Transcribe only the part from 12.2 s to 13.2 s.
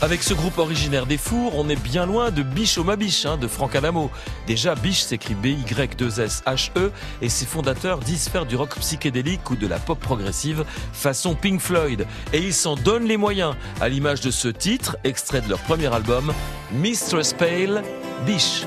Et ils s'en donnent les